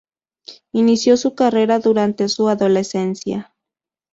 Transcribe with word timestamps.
Inició 0.71 1.15
su 1.15 1.35
carrera 1.35 1.77
durante 1.77 2.27
su 2.27 2.49
adolescencia. 2.49 3.53